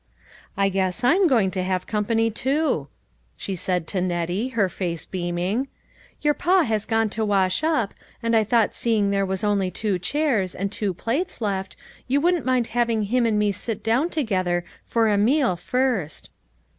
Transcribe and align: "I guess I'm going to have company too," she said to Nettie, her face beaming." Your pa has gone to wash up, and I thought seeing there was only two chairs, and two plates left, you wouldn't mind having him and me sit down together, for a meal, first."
"I 0.57 0.69
guess 0.69 1.03
I'm 1.03 1.27
going 1.27 1.51
to 1.51 1.61
have 1.61 1.85
company 1.85 2.31
too," 2.31 2.87
she 3.37 3.55
said 3.55 3.85
to 3.89 4.01
Nettie, 4.01 4.47
her 4.47 4.67
face 4.67 5.05
beaming." 5.05 5.67
Your 6.23 6.33
pa 6.33 6.63
has 6.63 6.87
gone 6.87 7.07
to 7.11 7.23
wash 7.23 7.63
up, 7.63 7.93
and 8.23 8.35
I 8.35 8.43
thought 8.43 8.73
seeing 8.73 9.11
there 9.11 9.27
was 9.27 9.43
only 9.43 9.69
two 9.69 9.99
chairs, 9.99 10.55
and 10.55 10.71
two 10.71 10.95
plates 10.95 11.39
left, 11.39 11.75
you 12.07 12.19
wouldn't 12.19 12.47
mind 12.47 12.65
having 12.73 13.03
him 13.03 13.27
and 13.27 13.37
me 13.37 13.51
sit 13.51 13.83
down 13.83 14.09
together, 14.09 14.65
for 14.83 15.07
a 15.07 15.19
meal, 15.19 15.55
first." 15.55 16.31